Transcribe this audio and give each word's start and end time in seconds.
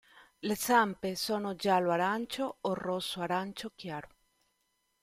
Le 0.39 0.55
zampe 0.55 1.13
sono 1.15 1.53
giallo-arancio 1.55 2.57
o 2.61 2.73
rosso-arancio 2.73 3.73
chiaro. 3.75 4.07